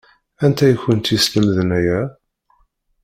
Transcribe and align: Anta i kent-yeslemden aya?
Anta 0.45 0.65
i 0.71 0.75
kent-yeslemden 0.83 1.69
aya? 1.79 1.99